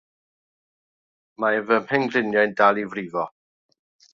[1.45, 3.29] Mae fy mhengliniau'n dal i frifo.